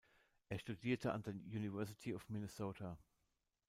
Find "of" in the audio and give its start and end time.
2.15-2.27